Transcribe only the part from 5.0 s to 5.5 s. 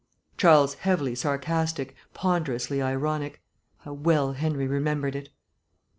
it.